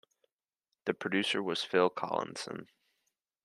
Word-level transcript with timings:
The 0.85 0.95
producer 0.95 1.43
was 1.43 1.63
Phil 1.63 1.91
Collinson. 1.91 2.69